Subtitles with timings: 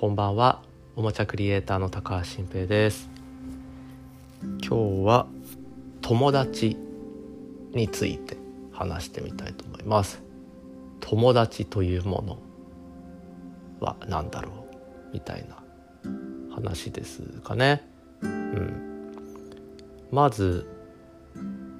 [0.00, 0.62] こんばんは。
[0.94, 3.10] おもちゃクリエイターの高橋新平です。
[4.64, 5.26] 今日は
[6.02, 6.76] 友達
[7.72, 8.36] について
[8.70, 10.22] 話してみたいと思います。
[11.00, 12.38] 友達というもの
[13.84, 14.50] は何だろ
[15.10, 15.14] う？
[15.14, 15.56] みたいな
[16.54, 17.84] 話ですかね。
[18.22, 19.16] うん。
[20.12, 20.70] まず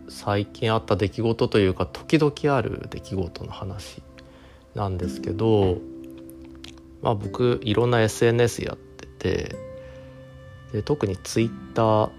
[0.08, 4.02] 最近あった出来事というか時々ある出来事の話
[4.74, 5.78] なんですけど
[7.02, 9.56] まあ僕いろんな SNS やってて
[10.72, 12.10] で特に Twitter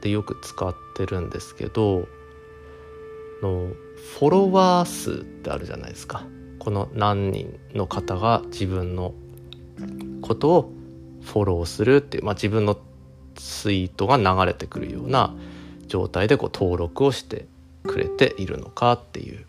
[0.00, 2.08] でよく使ってるんですけど
[3.42, 3.72] の
[4.18, 6.24] フォロワー数ってあるじゃないですか。
[6.58, 9.14] この何人の方が自分の
[10.22, 10.72] ことを
[11.22, 12.76] フォローするっていう、まあ、自分の
[13.36, 15.34] ツイートが流れてくるような
[15.86, 17.46] 状態でこう登録をして
[17.84, 19.44] くれているのかっていう。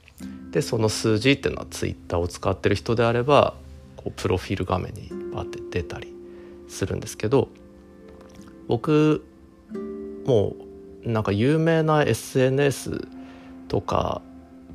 [0.52, 3.54] でその数字っていうのはツイッターを使ってる人であれば
[4.00, 6.16] こうプロフィール画面にバッて出たり
[6.70, 7.50] するんですけど
[8.70, 9.26] 僕
[10.26, 10.56] も
[11.06, 13.10] うなんか有名な SNS
[13.68, 14.22] とか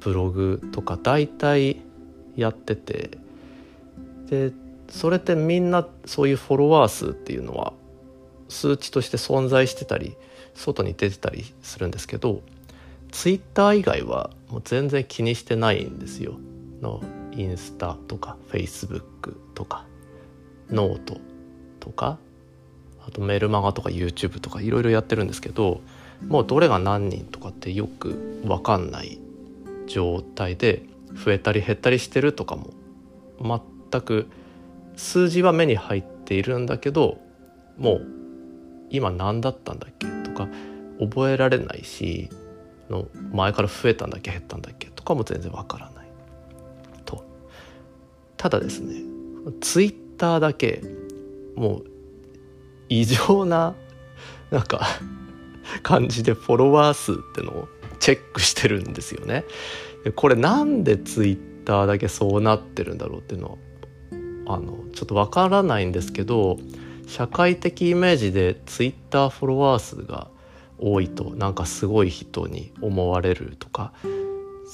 [0.00, 1.80] ブログとか大体
[2.36, 3.16] やってて
[4.28, 4.52] で
[4.90, 7.72] それってみんなそういうフォロワー数っていうのは
[8.50, 10.18] 数値として存在してたり
[10.54, 12.42] 外に出てたりするんですけど
[13.10, 16.38] ツイッター以外はもう全然気にしてないんですよ。
[17.36, 19.86] インスタとかフェイスブックとか
[20.70, 21.18] ノート
[21.80, 22.18] とか
[23.06, 25.82] あとメルマガとか YouTube とかいろいろやってるんですけど
[26.26, 29.18] もうどれが何人とかってよく分かんない
[29.86, 32.72] 状態で増えたり減ったりしてるとかも
[33.90, 34.26] 全く
[34.96, 37.18] 数字は目に入っているんだけど
[37.76, 38.06] もう
[38.90, 40.48] 今何だったんだっけとか
[41.00, 42.30] 覚えられないし
[42.88, 45.93] の前から増えたんだっけ減ったんだっけとかも全然わからない。
[48.44, 49.00] ただですね
[49.62, 50.82] ツイッターだけ
[51.56, 51.84] もう
[52.90, 53.74] 異常な
[54.50, 54.86] なんか
[55.82, 57.68] 感じでフォロワー数ってのを
[58.00, 59.46] チェックしてるんですよね。
[60.04, 63.58] でこれなんでツイッターだけそうなってるんだろうっていうの
[64.44, 66.58] はあのちょっとわからないんですけど
[67.06, 70.28] 社会的イメージでツイッターフォロワー数が
[70.78, 73.94] 多いとなんかすごい人に思われるとか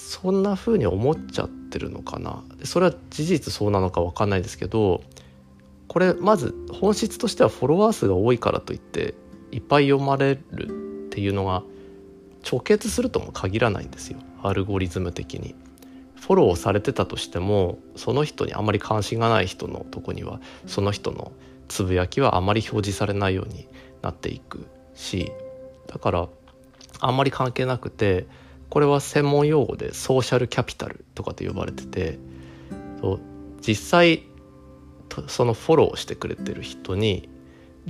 [0.00, 2.43] そんな風に思っちゃってるのかな？
[2.65, 5.03] それは事実そうなのか分かんないですけど
[5.88, 9.15] これまず本質としてはフォロワー数が多いからといって
[9.53, 11.62] いっぱい読まれるっていうのが
[12.50, 15.55] 直結するとも限らないんですよアルゴリズム的に。
[16.17, 21.32] フォローされてたとしてもその人にあまり関心がない人のとこにはその人の
[21.67, 23.67] つぶやきはあまり表示されないように
[24.03, 25.32] なっていくし
[25.87, 26.28] だから
[27.00, 28.27] あんまり関係なくて
[28.70, 32.19] これは専門用語でソーシャルキャピタルとかって呼ばれてて
[33.66, 34.22] 実際
[35.26, 37.28] そのフォローしてくれてる人に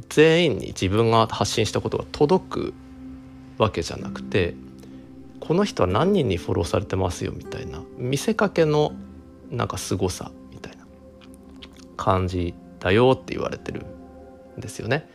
[0.08, 2.74] 全員に自分が発信したことが届く
[3.58, 4.54] わけじゃなくて
[5.38, 8.92] この人は何人にフォローされてますよみたいな見せかけの
[9.50, 10.86] なんか凄さみたいな
[11.97, 13.84] 感じだよって言われてる
[14.56, 15.08] んですよね。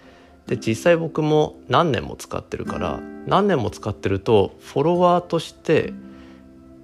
[0.47, 5.93] で実際僕も何年も使ってるから何年も使ってるとフォロワーとして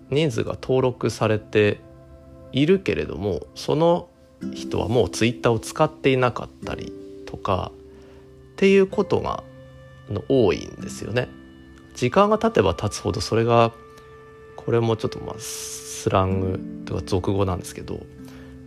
[0.09, 1.79] 人数が登録されて
[2.51, 4.09] いるけれどもその
[4.53, 6.91] 人はもうツイッターを使っていなかったり
[7.25, 7.71] とか
[8.53, 9.43] っていうことが
[10.27, 11.29] 多いんですよね。
[11.95, 13.71] 時間が経てば経つほどそれが
[14.55, 18.01] これもちょっとまあスラングとか俗語なんですけど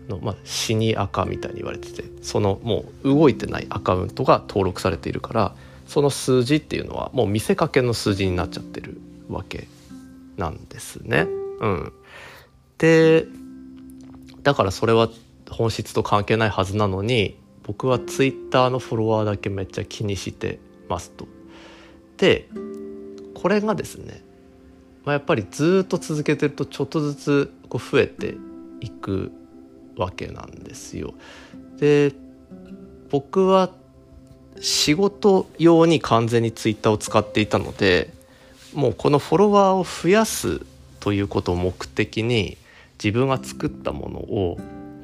[0.09, 5.55] の、まあ、死に赤みたいに言われててそのもう動いてないアカウントが登録されているから
[5.87, 8.99] その数字っていうのはもう見せかけの数字になっちゃってる
[9.29, 9.69] わけ
[10.37, 11.27] なんですね。
[11.61, 11.93] うん、
[12.79, 13.27] で
[14.43, 15.09] だからそれは
[15.51, 21.27] 本質と関係ないはずなのに僕はツイッターのフォロワーだけめっちゃ気にしてますと。
[22.17, 22.49] で
[23.35, 24.23] これがですね、
[25.05, 28.37] まあ、やっぱりずっと続けてるとちょっとずつこう増えて
[28.81, 29.33] いく
[29.97, 31.15] わけなんですよ。
[31.79, 32.13] で
[33.11, 33.71] 僕は
[34.61, 38.13] 仕事用に完全にツイッターを使っていたので
[38.73, 40.61] もうこのフォロワーを増やす
[41.01, 42.57] ということを目的に
[43.03, 44.59] 自分が作ったものを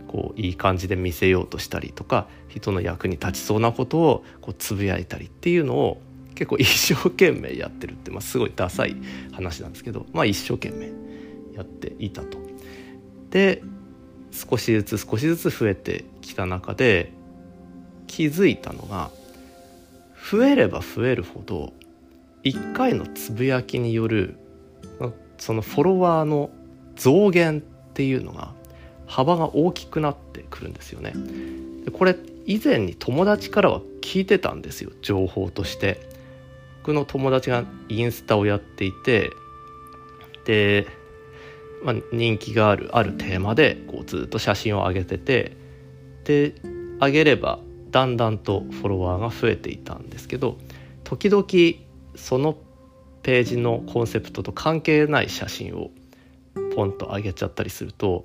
[0.08, 6.00] こういい感じで見せようとしたりとか人の役に立ちそうなことをこうつぶやいたりっていうのを
[6.34, 8.96] 結構一生懸命やってるって、まあ、すごいダサい
[9.32, 10.90] 話なんですけど、まあ、一生懸命
[11.54, 12.38] やっていたと。
[13.30, 13.62] で
[14.32, 17.12] 少しずつ少しずつ増えてきた中で
[18.06, 19.10] 気づいたのが
[20.30, 21.72] 増えれば増えるほど
[22.44, 24.36] 1回のつぶやきによる
[25.38, 26.50] そのフォロワーの
[26.96, 27.62] 増減っ
[27.94, 28.52] ていうのが
[29.06, 31.14] 幅が大きくなってくるんですよね。
[31.92, 32.16] これ
[32.46, 36.00] 以前に友達からは聞いてたんですよ情報として
[36.82, 39.30] 僕の友達がインスタをやっていて
[40.44, 40.86] で、
[41.82, 45.56] まあ、人気があるあるテーマでこうずっと写真を上げてて
[46.24, 46.54] で
[47.00, 47.58] 上げれば
[47.90, 50.58] だんだんとフォロワーが増えていたんですけど
[51.04, 51.44] 時々
[52.16, 52.56] その
[53.22, 55.90] ページのコンセプトと関係ない写真を
[56.74, 58.24] ポンと上げちゃったりすると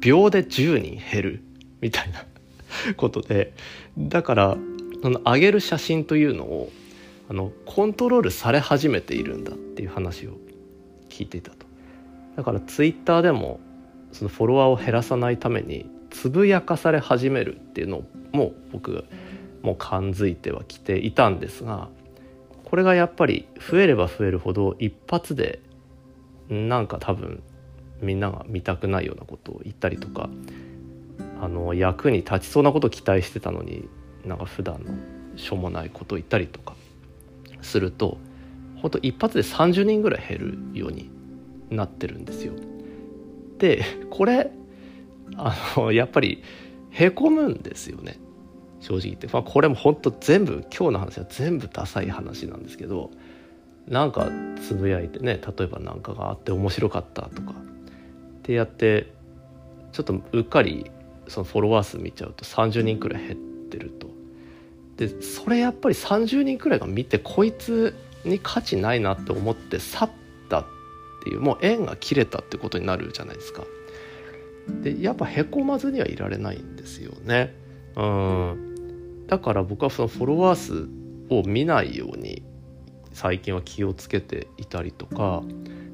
[0.00, 1.44] 秒で10人減る
[1.80, 2.24] みたいな
[2.96, 3.52] ことで
[3.98, 4.56] だから
[5.02, 6.72] その上げる写真というのを
[7.28, 10.36] あのコントロールされ始めているんだっていう話を
[11.08, 11.71] 聞いていたと。
[12.36, 13.60] だからツイッターでも
[14.12, 18.02] そのフォロワーを減らさないためにつぶやかされ始めるっていうの
[18.32, 19.04] も僕
[19.62, 21.88] もう感づいてはきていたんですが
[22.64, 25.60] これがやっぱり増えれば増えるほど一発で
[26.48, 27.42] なんか多分
[28.00, 30.28] みんなが見たくないようなことを言ったりとか
[31.40, 33.88] あの役に立ちそうなことを期待してたのに
[34.24, 34.92] なんか普段の
[35.36, 36.74] しょうもないことを言ったりとか
[37.62, 38.18] すると
[38.80, 40.38] 本当一発で30人ぐらい減
[40.72, 41.10] るように
[41.76, 42.52] なってるんですよ。
[43.58, 44.50] でこれ
[45.36, 46.42] あのやっぱり
[46.90, 48.18] へこむんですよね
[48.80, 53.10] 正直言って、まあ、これも本当全部今日の話は全部ダサい話なんですけど
[53.88, 54.28] なんか
[54.60, 57.54] つぶやいてね例えば何かがあって面白かったとかっ
[58.42, 59.12] てやって
[59.92, 60.90] ちょっとうっかり
[61.28, 63.38] そのフォロワー数見ちゃうと30人くらい減っ
[63.70, 64.10] てると。
[64.96, 70.10] でそれやっぱり30人くらいが見てこいつに価値ないなって思って去っ
[71.22, 73.62] っていうもう縁が切れたってことになるじゃないですか。
[74.82, 77.54] でやっぱへこまずにはいられないんですよね。
[77.96, 80.88] うんだから僕はそのフォロワー数
[81.32, 82.42] を見ないように
[83.12, 85.42] 最近は気をつけていたりとか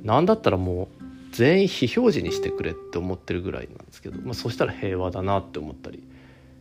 [0.03, 6.03] 何だったらもう全員非表示にしてくれって思ってるぐらいなんですけど、まあ、そしたら平和だなって思ったり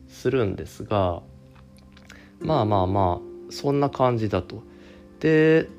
[0.10, 1.22] するんですが
[2.40, 4.62] まあまあまあそんな感じだと。
[5.20, 5.70] で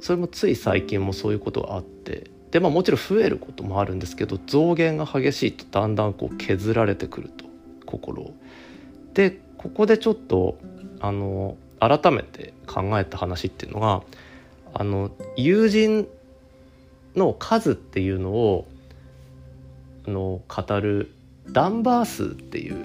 [0.00, 7.44] それもつい最近もそういうことがあってでまあもちろん増えることもあるんですけど増減が激しいとだんだんこう削られてくると
[7.86, 8.34] 心を。
[9.14, 10.58] でここでちょっと
[11.00, 14.02] あの改めて考えた話っていうのが
[14.72, 16.08] あの友人
[17.16, 18.66] の数っていうのを
[20.06, 21.12] あの語る
[21.48, 22.76] ダンバー数っていう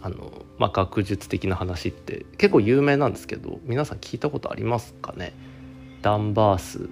[0.00, 5.32] あの、まあ、学術的な話って結構有名なんですけど皆さん聞いたことありますかね？
[6.02, 6.88] ダンバー数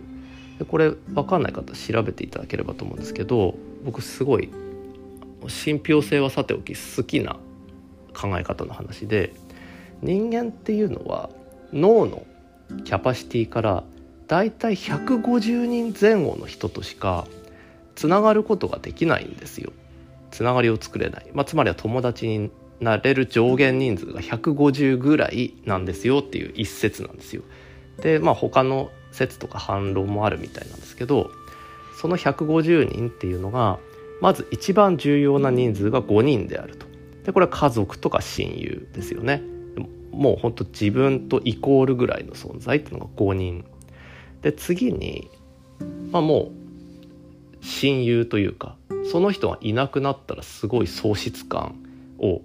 [0.59, 4.51] でこれ分かんない方調べていただければと思うんですけど僕すごい
[5.47, 7.37] 信憑性はさておき好きな
[8.15, 9.33] 考え方の話で
[10.03, 11.31] 人間っていうのは
[11.73, 12.27] 脳の
[12.85, 13.85] キャパシティから
[14.27, 17.27] だいたい150人前後の人としか
[17.95, 19.73] つながることができないんですよ。
[20.31, 22.51] つながりを作れない、まあ、つまりは友達に
[22.81, 27.43] なれる上限人数が150ぐらいなんですよっていう一説なんですよ。
[28.03, 31.31] でまあ他の説とか反論もあるみたいなんですけど
[31.97, 33.79] その150人っていうのが
[34.21, 36.87] まず一番重要な人数が5人であると。
[37.25, 39.43] でこれは家族とか親友ですよね。
[40.13, 43.65] もうほんと自分とイコールぐらいの存在っていうのが5人
[44.43, 45.31] で次に、
[46.11, 46.51] まあ、も
[47.61, 48.77] う親友というか
[49.11, 51.77] その人がいなくなったらすごい喪失感
[52.19, 52.41] を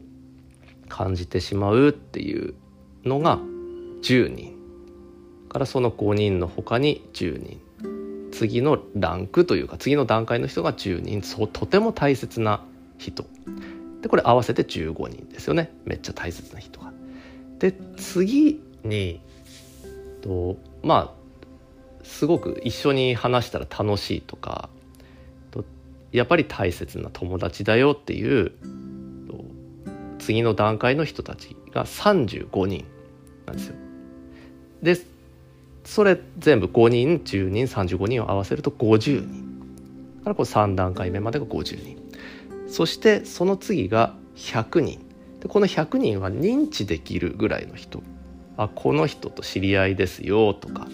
[0.89, 2.53] 感じてしまうっていう
[3.05, 3.37] のが
[4.03, 4.52] 10人
[5.53, 7.61] からその5人の他に10人
[8.31, 12.61] 次のランクというか次の段階の人が10人そうとても大切な
[12.97, 13.25] 人
[14.01, 16.91] でこれ合わせて15人ですよねめっちゃ大切な人が。
[17.59, 19.21] で次に
[20.21, 24.69] とまあすごく一緒に話したら楽しいとか
[26.13, 28.51] やっぱり大切な友達だよっていう
[30.19, 32.85] 次の段階の人たちが35人
[33.45, 33.75] なんですよ。
[34.81, 34.97] で
[35.83, 39.53] それ全部5人10人35人を合わせると50人。
[40.23, 41.97] からこう3段階目までが50人。
[42.67, 44.99] そしてその次が100人。
[45.41, 48.01] でこの100人は認知できるぐらいの人。
[48.55, 50.87] あこの人と知り合いですよとか。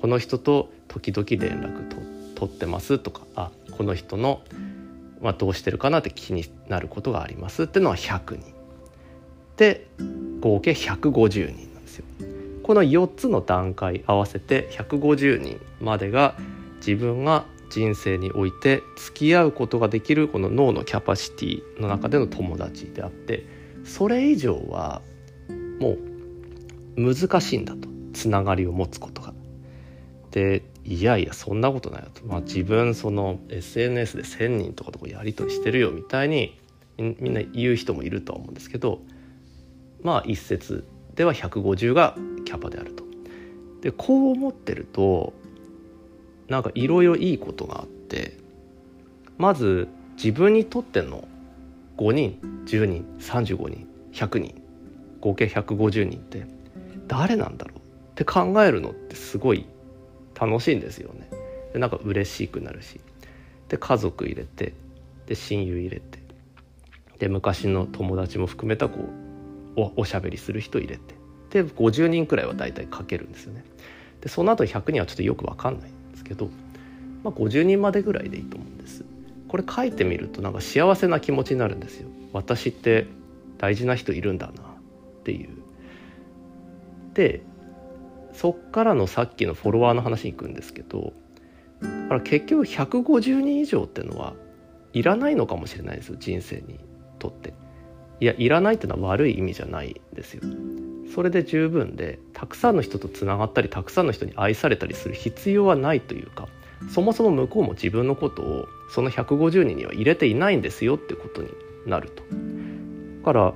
[0.00, 1.96] この人と時々連絡と
[2.34, 3.22] 取ってますとか。
[3.34, 4.42] あこの人の、
[5.20, 8.54] まあ、どうしてるかなって気になることがありますっていうのは100人。
[9.56, 9.88] で
[10.40, 12.04] 合計150人なんですよ。
[12.66, 16.34] この4つの段階合わせて150人までが
[16.78, 23.46] 自分が人生において付き合うことができるこの脳のキャパシティの中での友達であって
[23.84, 25.00] それ以上は
[25.78, 29.32] もう難しいんだとつながりを持つことが。
[30.32, 36.58] でいやいやそんなことないよと、まあ、自分その SNS で1,000人とかとやり取りしてるよみたいに
[36.98, 39.02] みんな言う人もいるとは思うんですけど
[40.02, 40.84] まあ一説
[41.16, 43.04] では150がキャパであると。
[43.80, 45.32] でこう思ってると
[46.48, 48.36] なんかいろいろいいことがあって
[49.38, 51.26] まず自分にとっての
[51.96, 54.62] 5人10人35人100人
[55.20, 56.46] 合計150人って
[57.06, 57.80] 誰なんだろうっ
[58.14, 59.66] て考えるのってすごい
[60.38, 61.28] 楽しいんですよね。
[61.72, 63.00] でなんか嬉しくなるし
[63.68, 64.72] で家族入れて
[65.26, 66.18] で親友入れて
[67.18, 69.25] で昔の友達も含めたこう
[69.76, 71.14] おおしゃべりする人入れて
[71.50, 73.64] で50人くらいは大体書けるんですよね。
[74.20, 76.48] でその後100人はちょっとよく分かんないんですけど、
[77.22, 79.04] まあ、50人までぐらいでいいと思うんです。
[79.48, 82.08] これ書いてみるとなんか幸せな気持ちになるんですよ。
[82.32, 83.06] 私って
[83.58, 84.54] 大事な人いるんだなっ
[85.24, 85.50] ていう。
[87.14, 87.42] で
[88.32, 91.14] そっからのさっきのフォロワーの話に行くんですけど
[91.80, 94.34] だから結局150人以上っていうのは
[94.92, 96.78] いらないのかもしれないですよ人生に
[97.18, 97.54] とって。
[98.20, 100.42] いやいらないっていうのは悪い意味じゃないですよ。
[101.14, 106.48] それで十分でたくさんの人とつながったりたくさんの人に愛されたりする必要はないというか
[106.90, 111.48] そもそも向こうも自分のことをその150人には入れていないんですよってことに
[111.86, 112.22] なると。
[112.22, 113.54] だから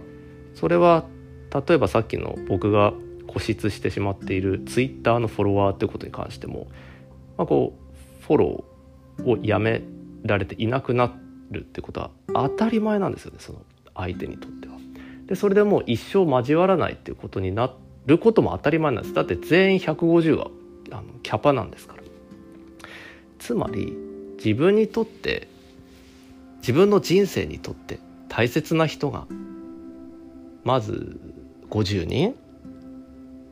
[0.55, 1.05] それは
[1.67, 2.93] 例えばさっきの僕が
[3.27, 6.67] 固執してしまっているツイッターのフォロワーってことに関しても、
[7.37, 9.83] まあ、こうフォローをやめ
[10.25, 11.15] られていなくな
[11.51, 13.63] るってことは当たり前なんですよねその
[14.01, 14.75] 相手にとっては。
[15.27, 17.73] でそれでもう一生交わらないっていうことにな
[18.07, 19.15] ることも当たり前なんです。
[19.15, 20.51] だって全員150は
[20.91, 22.03] あのキャパなんですから。
[23.39, 23.97] つまり
[24.37, 25.49] 自分にとって
[26.61, 29.27] 自分の人生にとって大切な人が
[30.65, 31.21] まず
[31.71, 32.35] 50人。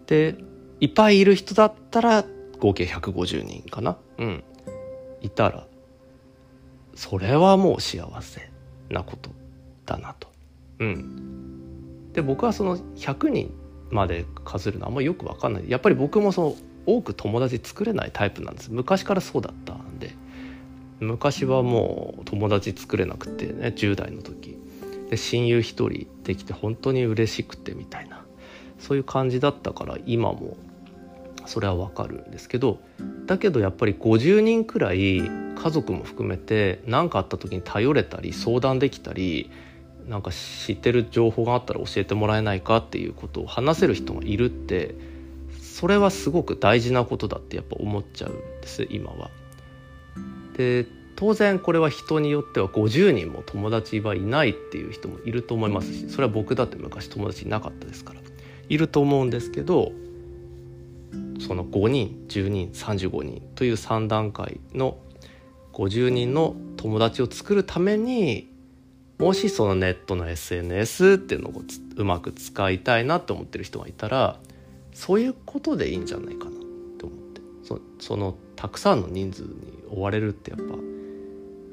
[0.06, 0.36] で
[0.80, 2.24] いっぱいいる人だったら
[2.60, 3.96] 合計150人かな。
[4.18, 4.44] うん。
[5.20, 5.66] いたら
[6.94, 8.50] それはもう幸せ
[8.90, 9.30] なこと
[9.86, 10.28] だなと。
[10.80, 12.12] うん。
[12.12, 13.52] で僕はその100人
[13.90, 15.64] まで数えるのあんまよく分かんない。
[15.68, 16.56] やっぱり僕もその
[16.86, 18.72] 多く友達作れないタイプなんです。
[18.72, 20.14] 昔からそうだったんで。
[21.00, 24.58] 昔はもう友達作れなくてね10代の時。
[25.10, 28.24] で親友一人できて本当に嬉しくてみたいな。
[28.78, 30.56] そういう感じだったから今も
[31.46, 32.80] それはわかるんですけど。
[33.26, 39.50] だけどやっぱり50人くらい家族も含めて何かあった時に頼れたり相談できたり
[40.08, 44.94] なんか知ってる情報があったら教えてもらえないかっていうことを話せる人がいるって
[45.60, 49.30] それはすごく大事なことだってやっぱ思っちゃうんです今は。
[50.56, 58.20] で当然これは人によっては50人も友達はいないっていう人もいると思いますしそれは僕だって昔友達いなかったですから
[58.68, 59.92] いると思うんですけど
[61.40, 64.98] その5人10人35人という3段階の
[65.72, 68.48] 50人の友達を作るために
[69.18, 71.62] もしそのネットの SNS っていうのを
[71.96, 74.38] うまく使いたいなって思ってる人がいたら
[74.92, 76.52] そういうことでいいんじゃないかなっ
[76.98, 79.48] て思ってそそのたくさんの人数に
[79.90, 80.74] 追われるってやっぱ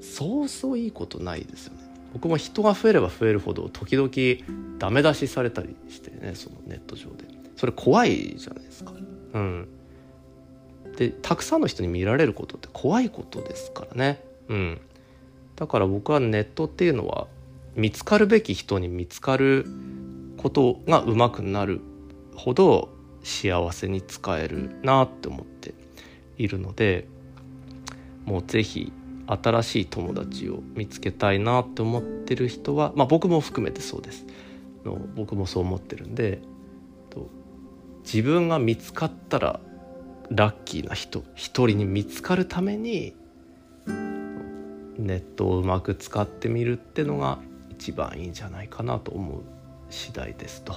[0.02, 1.80] そうそういいことないですよね。
[2.14, 4.10] 僕も人が増えれば増えるほど時々
[4.80, 7.26] ダメ出しされたりしてねそのネット上で
[7.58, 8.94] それ怖いじゃないですか。
[9.34, 9.68] うん、
[10.96, 14.24] でたくさんの人に見られることって怖いことですからね。
[14.48, 14.82] うん、
[15.56, 17.28] だから僕はネットっていうのは
[17.76, 19.66] 見つかるべき人に見つかる
[20.38, 21.82] ことがうまくなる
[22.36, 22.90] ほど
[23.24, 25.74] 幸せに使えるなって思って
[26.38, 27.08] いるので
[28.26, 28.92] もう是非
[29.28, 34.26] 新しい友達を見つけたいなって思ってる人は、まあ、僕も含めてそうです。
[34.86, 36.42] の僕もそう思ってるんで
[38.06, 39.60] 自分が見つかったら
[40.30, 43.16] ラッキーな人一人に見つかるために
[44.98, 47.40] ネットをうまく使ってみるってのが
[47.78, 49.42] 一番いいんじゃないかなと思う
[49.90, 50.76] 次第ですと。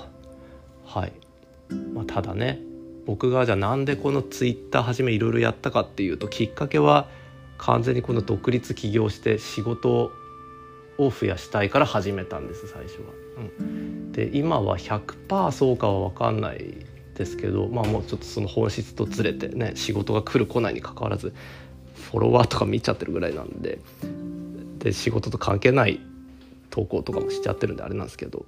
[0.84, 1.12] はい、
[1.94, 2.60] まあ、ただね
[3.06, 7.08] 僕がじゃあなんでこのツイッターはじめいろいろやったかっていうときっかけは
[7.56, 10.12] 完全にこの独立起業して仕事
[10.98, 12.98] を増やしたいから始めたんです最初は。
[13.60, 21.32] うん、で今は100%そうかは分かんないですけどまあもうちょっとその本質とずれてね仕事が来る来ないにかかわらず
[21.94, 23.80] フォロワーとか見ちゃってるぐらいなんで
[24.78, 26.00] で仕事と関係ない
[26.78, 28.46] 投稿とかもしちゃってるんであれなんですけど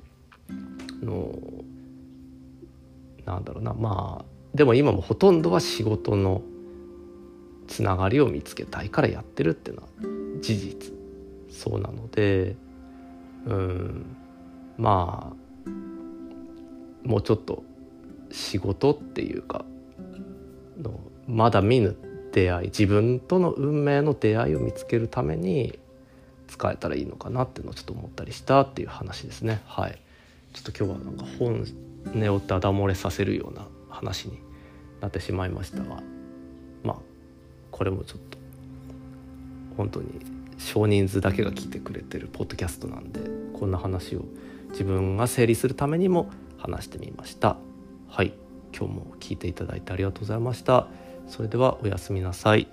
[1.02, 1.34] の
[3.24, 6.42] なんだろうなまあでも今もほとんどは仕事の
[7.66, 9.88] つながりを見つけたいからやってるっていうのは
[10.40, 10.92] 事実
[11.50, 12.54] そうなので
[13.46, 14.16] うん
[14.78, 15.32] ま
[15.66, 17.64] あもうちょっと
[18.30, 19.64] 仕事っていうか
[20.80, 21.96] のまだ見ぬ
[22.32, 25.80] 出会い自分との運命の出会いを見つけるために
[26.50, 29.62] 使えたらいいのかなっていうのをちょっと思ったりしたっていう話ですね。
[29.66, 29.98] はい、
[30.52, 31.64] ちょっと今日はなんか本
[32.14, 34.38] 音をダダ漏れさせるような話に
[35.00, 36.02] なってしまいましたが
[36.82, 36.96] まあ
[37.70, 38.38] これもちょっと
[39.76, 40.08] 本当に
[40.58, 43.20] 少人数だけが聞いてくれてるポッドキャストなんで
[43.58, 44.24] こんな話を
[44.70, 47.56] 自分が整理するためにも話してみました。
[48.08, 48.32] はい。
[48.76, 50.86] 今日も聞いていただいてありがとうございました。
[51.26, 52.68] それではおやすみなさい。